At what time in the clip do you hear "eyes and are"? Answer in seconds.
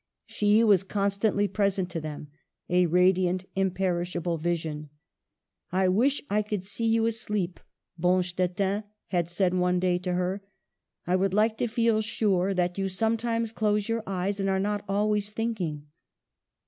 14.07-14.59